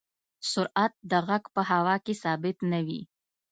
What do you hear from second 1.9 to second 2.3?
کې